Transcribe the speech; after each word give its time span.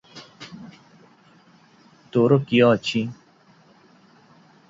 ତୋର 2.15 2.39
କିଏ 2.51 2.65
ଅଛି? 2.71 3.05